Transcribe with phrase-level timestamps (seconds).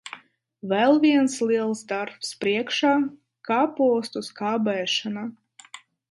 [0.69, 2.93] Vēl viens liels darbs priekšā-
[3.49, 5.27] kāpostu skābēšana.